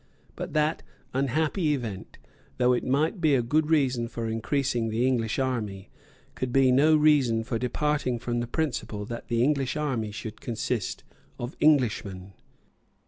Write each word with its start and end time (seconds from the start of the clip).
But 0.35 0.53
that 0.53 0.81
unhappy 1.13 1.75
event, 1.75 2.17
though 2.57 2.73
it 2.73 2.83
might 2.83 3.21
be 3.21 3.35
a 3.35 3.43
good 3.43 3.69
reason 3.69 4.07
for 4.07 4.27
increasing 4.27 4.89
the 4.89 5.05
English 5.05 5.37
army, 5.37 5.91
could 6.33 6.51
be 6.51 6.71
no 6.71 6.95
reason 6.95 7.43
for 7.43 7.59
departing 7.59 8.17
from 8.17 8.39
the 8.39 8.47
principle 8.47 9.05
that 9.05 9.27
the 9.27 9.43
English 9.43 9.77
army 9.77 10.09
should 10.09 10.41
consist 10.41 11.03
of 11.37 11.55
Englishmen. 11.61 12.33